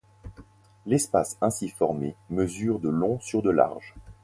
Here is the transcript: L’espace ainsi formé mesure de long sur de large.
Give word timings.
L’espace 0.87 1.37
ainsi 1.41 1.69
formé 1.69 2.15
mesure 2.31 2.79
de 2.79 2.89
long 2.89 3.19
sur 3.19 3.43
de 3.43 3.51
large. 3.51 3.93